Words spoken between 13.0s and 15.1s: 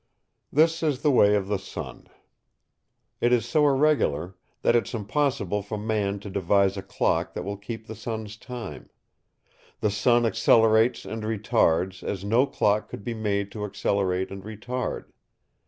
be made to accelerate and retard.